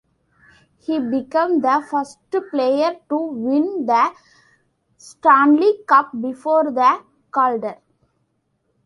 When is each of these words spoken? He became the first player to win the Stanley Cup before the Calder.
He 0.79 0.97
became 0.99 1.61
the 1.61 1.85
first 1.87 2.17
player 2.49 2.95
to 3.09 3.15
win 3.19 3.85
the 3.85 4.11
Stanley 4.97 5.83
Cup 5.87 6.09
before 6.19 6.63
the 6.71 7.03
Calder. 7.29 7.77